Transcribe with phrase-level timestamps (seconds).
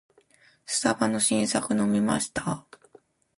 [0.65, 2.65] スタバの新作飲みました？